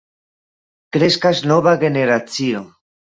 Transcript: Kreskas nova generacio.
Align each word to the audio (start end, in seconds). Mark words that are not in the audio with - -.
Kreskas 0.97 1.43
nova 1.53 1.75
generacio. 1.85 2.65